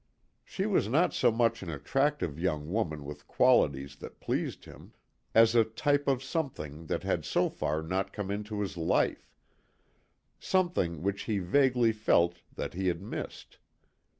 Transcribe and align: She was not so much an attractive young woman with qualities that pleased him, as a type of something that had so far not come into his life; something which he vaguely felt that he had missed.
She 0.43 0.65
was 0.65 0.87
not 0.89 1.13
so 1.13 1.29
much 1.31 1.61
an 1.61 1.69
attractive 1.69 2.39
young 2.39 2.67
woman 2.71 3.05
with 3.05 3.27
qualities 3.27 3.97
that 3.97 4.19
pleased 4.19 4.65
him, 4.65 4.93
as 5.35 5.53
a 5.53 5.63
type 5.63 6.07
of 6.07 6.23
something 6.23 6.87
that 6.87 7.03
had 7.03 7.23
so 7.23 7.49
far 7.49 7.83
not 7.83 8.11
come 8.11 8.31
into 8.31 8.61
his 8.61 8.77
life; 8.77 9.31
something 10.39 11.03
which 11.03 11.25
he 11.29 11.37
vaguely 11.37 11.91
felt 11.91 12.41
that 12.55 12.73
he 12.73 12.87
had 12.87 12.99
missed. 13.03 13.59